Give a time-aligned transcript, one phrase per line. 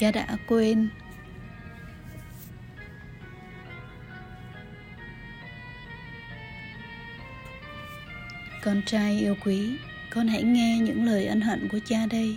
[0.00, 0.88] cha đã quên.
[8.64, 9.76] Con trai yêu quý,
[10.10, 12.36] con hãy nghe những lời ân hận của cha đây.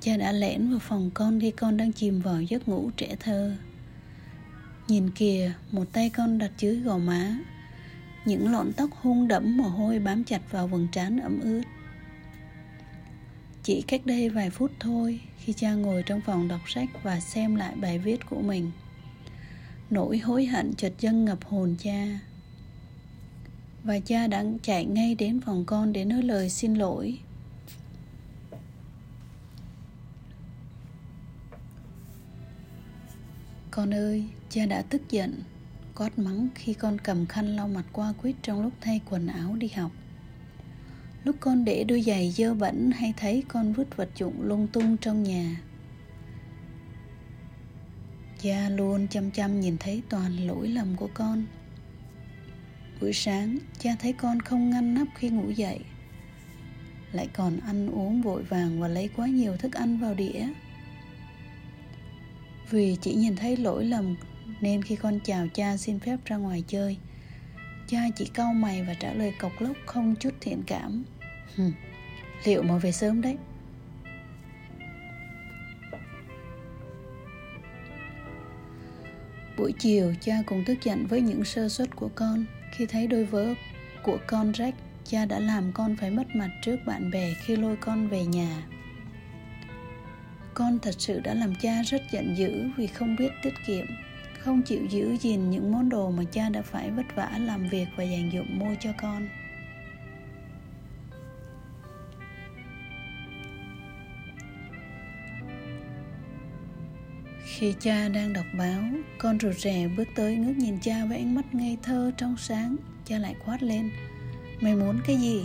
[0.00, 3.56] Cha đã lẻn vào phòng con khi con đang chìm vào giấc ngủ trẻ thơ.
[4.88, 7.36] Nhìn kìa, một tay con đặt dưới gò má.
[8.24, 11.62] Những lọn tóc hung đẫm mồ hôi bám chặt vào vầng trán ẩm ướt
[13.62, 17.54] chỉ cách đây vài phút thôi khi cha ngồi trong phòng đọc sách và xem
[17.54, 18.70] lại bài viết của mình.
[19.90, 22.20] Nỗi hối hận chợt dâng ngập hồn cha.
[23.84, 27.18] Và cha đã chạy ngay đến phòng con để nói lời xin lỗi.
[33.70, 35.42] Con ơi, cha đã tức giận,
[35.94, 39.56] quát mắng khi con cầm khăn lau mặt qua quýt trong lúc thay quần áo
[39.56, 39.90] đi học
[41.24, 44.96] lúc con để đôi giày dơ bẩn hay thấy con vứt vật dụng lung tung
[44.96, 45.60] trong nhà.
[48.42, 51.44] Cha luôn chăm chăm nhìn thấy toàn lỗi lầm của con.
[53.00, 55.80] Buổi sáng, cha thấy con không ngăn nắp khi ngủ dậy.
[57.12, 60.46] Lại còn ăn uống vội vàng và lấy quá nhiều thức ăn vào đĩa.
[62.70, 64.16] Vì chỉ nhìn thấy lỗi lầm,
[64.60, 66.96] nên khi con chào cha xin phép ra ngoài chơi
[67.86, 71.04] cha chỉ cau mày và trả lời cộc lốc không chút thiện cảm.
[71.56, 71.72] Hừm,
[72.44, 73.36] liệu mà về sớm đấy?
[79.56, 82.44] Buổi chiều cha cũng tức giận với những sơ suất của con.
[82.72, 83.54] Khi thấy đôi vớ
[84.02, 87.76] của con rách cha đã làm con phải mất mặt trước bạn bè khi lôi
[87.76, 88.62] con về nhà.
[90.54, 93.86] Con thật sự đã làm cha rất giận dữ vì không biết tiết kiệm
[94.44, 97.86] không chịu giữ gìn những món đồ mà cha đã phải vất vả làm việc
[97.96, 99.28] và dành dụm mua cho con.
[107.44, 108.82] Khi cha đang đọc báo,
[109.18, 112.76] con rụt rè bước tới ngước nhìn cha với ánh mắt ngây thơ trong sáng.
[113.04, 113.90] Cha lại quát lên,
[114.60, 115.44] mày muốn cái gì?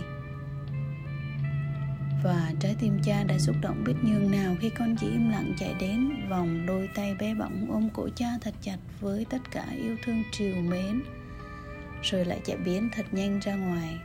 [2.28, 5.54] Và trái tim cha đã xúc động biết nhường nào khi con chỉ im lặng
[5.58, 9.66] chạy đến vòng đôi tay bé bỏng ôm cổ cha thật chặt với tất cả
[9.76, 11.02] yêu thương triều mến,
[12.02, 13.98] rồi lại chạy biến thật nhanh ra ngoài.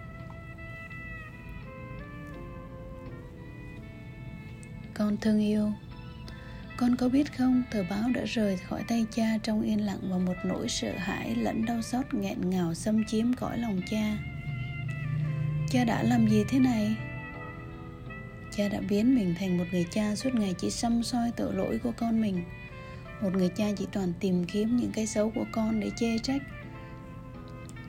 [4.93, 5.71] Con thương yêu,
[6.77, 10.17] con có biết không, tờ báo đã rời khỏi tay cha trong yên lặng và
[10.17, 14.17] một nỗi sợ hãi lẫn đau xót nghẹn ngào xâm chiếm cõi lòng cha.
[15.69, 16.95] Cha đã làm gì thế này?
[18.57, 21.79] Cha đã biến mình thành một người cha suốt ngày chỉ xăm soi tội lỗi
[21.83, 22.43] của con mình.
[23.21, 26.41] Một người cha chỉ toàn tìm kiếm những cái xấu của con để chê trách.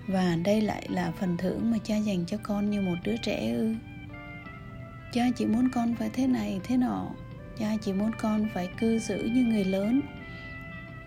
[0.06, 3.52] Và đây lại là phần thưởng mà cha dành cho con như một đứa trẻ
[3.52, 3.75] ư.
[5.12, 7.10] Cha chỉ muốn con phải thế này, thế nọ.
[7.58, 10.00] Cha chỉ muốn con phải cư xử như người lớn.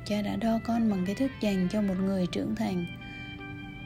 [0.05, 2.85] Cha đã đo con bằng cái thức dành cho một người trưởng thành,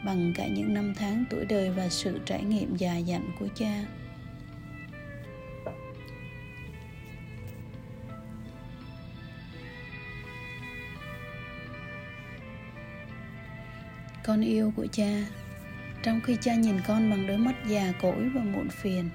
[0.06, 3.86] bằng cả những năm tháng tuổi đời và sự trải nghiệm già dặn của cha.
[14.24, 15.26] Con yêu của cha.
[16.04, 19.10] Trong khi cha nhìn con bằng đôi mắt già cỗi và muộn phiền,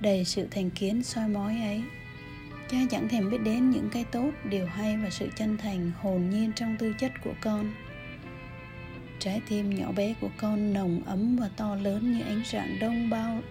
[0.00, 1.82] đầy sự thành kiến soi mói ấy,
[2.70, 6.30] cha chẳng thèm biết đến những cái tốt, điều hay và sự chân thành, hồn
[6.30, 7.72] nhiên trong tư chất của con.
[9.18, 13.10] Trái tim nhỏ bé của con nồng ấm và to lớn như ánh rạng đông
[13.10, 13.42] bao,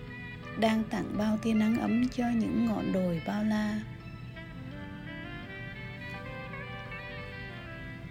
[0.59, 3.79] đang tặng bao tia nắng ấm cho những ngọn đồi bao la.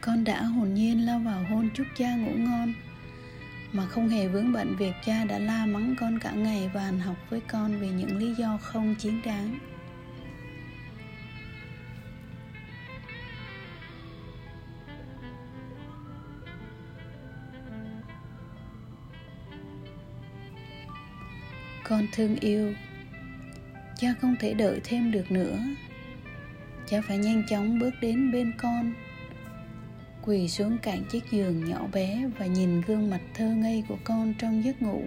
[0.03, 2.73] Con đã hồn nhiên lao vào hôn chúc cha ngủ ngon,
[3.73, 7.01] mà không hề vướng bận việc cha đã la mắng con cả ngày và hành
[7.01, 9.59] học với con vì những lý do không chính đáng.
[21.85, 22.75] Con thương yêu,
[23.97, 25.59] cha không thể đợi thêm được nữa.
[26.89, 28.93] Cha phải nhanh chóng bước đến bên con
[30.23, 34.35] quỳ xuống cạnh chiếc giường nhỏ bé và nhìn gương mặt thơ ngây của con
[34.39, 35.03] trong giấc ngủ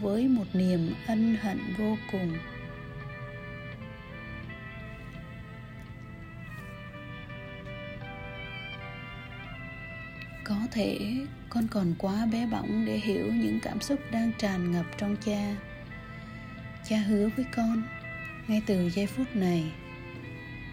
[0.00, 2.32] với một niềm ân hận vô cùng.
[10.44, 10.98] Có thể
[11.48, 15.56] con còn quá bé bỏng để hiểu những cảm xúc đang tràn ngập trong cha.
[16.88, 17.82] Cha hứa với con,
[18.48, 19.72] ngay từ giây phút này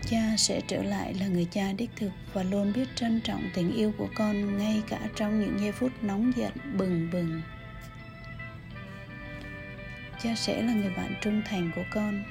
[0.09, 3.75] cha sẽ trở lại là người cha đích thực và luôn biết trân trọng tình
[3.75, 7.41] yêu của con ngay cả trong những giây phút nóng giận, bừng bừng.
[10.23, 12.23] Cha sẽ là người bạn trung thành của con,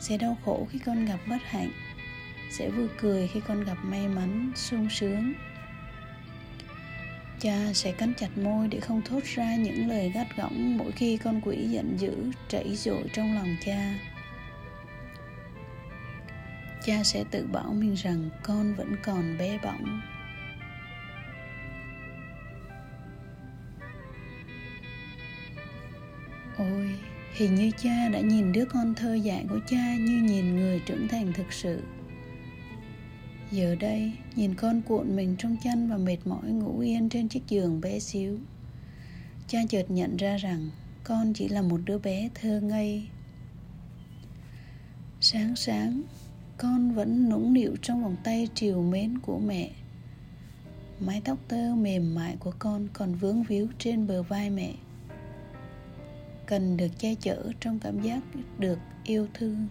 [0.00, 1.70] sẽ đau khổ khi con gặp bất hạnh,
[2.50, 5.32] sẽ vui cười khi con gặp may mắn, sung sướng.
[7.40, 11.16] Cha sẽ cắn chặt môi để không thốt ra những lời gắt gỏng mỗi khi
[11.16, 12.14] con quỷ giận dữ,
[12.48, 13.94] chảy dội trong lòng cha
[16.84, 20.00] cha sẽ tự bảo mình rằng con vẫn còn bé bỏng.
[26.58, 26.98] Ôi,
[27.32, 31.08] hình như cha đã nhìn đứa con thơ dại của cha như nhìn người trưởng
[31.08, 31.82] thành thực sự.
[33.50, 37.42] Giờ đây, nhìn con cuộn mình trong chăn và mệt mỏi ngủ yên trên chiếc
[37.48, 38.38] giường bé xíu,
[39.48, 40.70] cha chợt nhận ra rằng
[41.04, 43.06] con chỉ là một đứa bé thơ ngây.
[45.20, 46.02] Sáng sáng
[46.62, 49.70] con vẫn nũng nịu trong vòng tay chiều mến của mẹ.
[51.00, 54.74] Mái tóc tơ mềm mại của con còn vướng víu trên bờ vai mẹ.
[56.46, 58.20] Cần được che chở trong cảm giác
[58.58, 59.66] được yêu thương.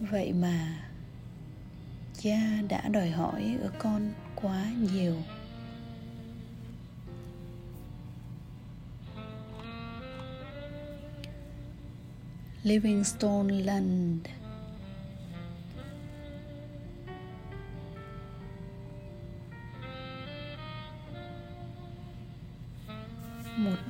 [0.00, 0.84] Vậy mà
[2.18, 5.16] cha đã đòi hỏi ở con quá nhiều.
[12.62, 14.26] Livingstone Land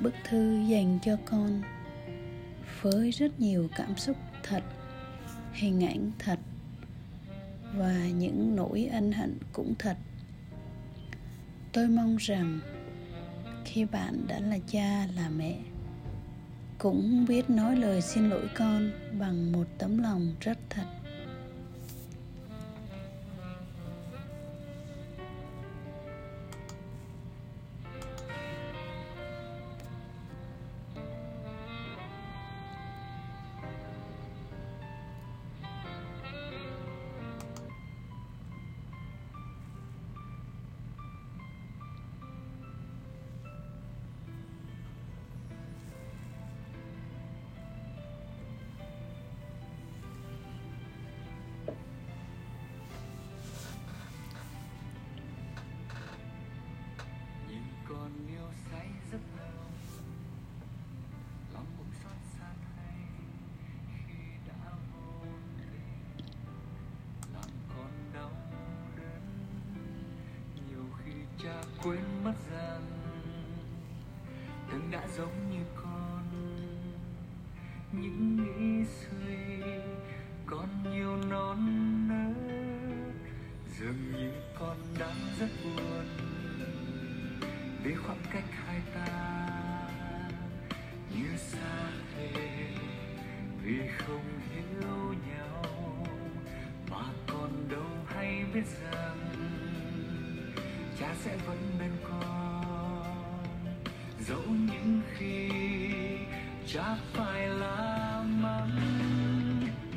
[0.03, 1.61] bức thư dành cho con
[2.81, 4.63] với rất nhiều cảm xúc thật,
[5.53, 6.39] hình ảnh thật
[7.75, 9.97] và những nỗi ân hận cũng thật.
[11.71, 12.59] Tôi mong rằng
[13.65, 15.57] khi bạn đã là cha, là mẹ,
[16.77, 20.85] cũng biết nói lời xin lỗi con bằng một tấm lòng rất thật.
[71.83, 72.81] Quên mất rằng
[74.71, 76.23] từng đã giống như con.
[77.91, 79.61] Những nghĩ suy
[80.45, 81.57] còn nhiều non
[82.07, 82.35] nớt,
[83.79, 86.05] dường như con đang rất buồn
[87.83, 89.49] vì khoảng cách hai ta
[91.15, 92.67] như xa thế.
[93.63, 96.05] Vì không hiểu nhau
[96.91, 99.32] mà còn đâu hay biết rằng
[100.99, 103.43] cha sẽ vẫn bên con,
[104.19, 105.49] dẫu những khi
[106.73, 108.69] cha phải là mắng.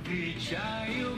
[0.05, 1.16] Vì cha yêu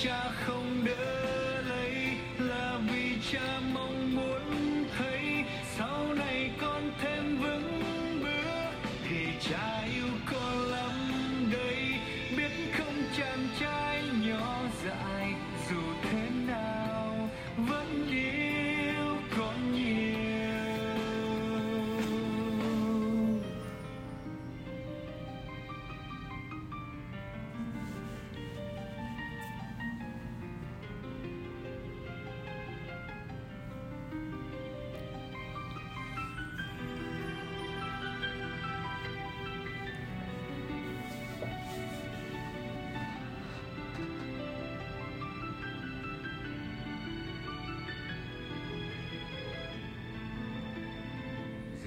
[0.00, 0.49] tay cha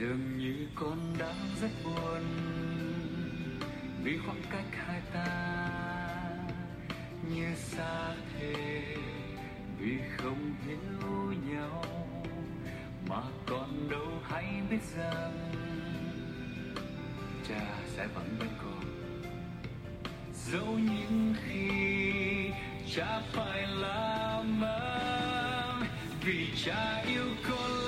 [0.04, 2.24] dường như con đang rất buồn
[4.04, 5.60] vì khoảng cách hai ta
[7.30, 8.96] như xa thế,
[9.80, 11.84] vì không hiểu nhau
[13.10, 15.52] mà còn đâu hay biết rằng
[17.50, 18.84] cha sẽ vẫn bên con
[20.34, 21.70] dẫu những khi
[22.96, 24.64] cha phải làm
[26.26, 27.83] vì cha yêu con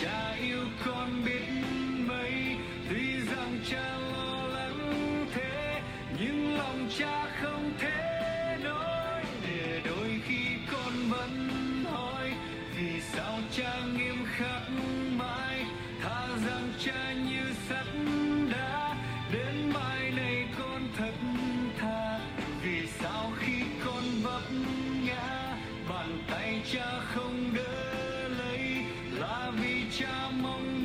[0.00, 1.48] cha yêu con biết
[2.08, 2.56] mấy,
[2.90, 5.80] tuy rằng cha lo lắng thế,
[6.20, 9.24] nhưng lòng cha không thể nói.
[9.48, 11.48] Để đôi khi con vẫn
[11.84, 12.32] hỏi,
[12.76, 14.62] vì sao cha nghiêm khắc
[15.18, 15.64] mãi?
[16.02, 17.86] Tha rằng cha như sắt
[18.52, 18.96] đá,
[19.32, 21.14] đến mai này con thật
[21.78, 22.20] thà.
[22.62, 24.42] Vì sao khi con vấp
[25.04, 25.56] ngã,
[25.88, 27.99] bàn tay cha không đơn
[29.90, 30.06] 家
[30.40, 30.79] 梦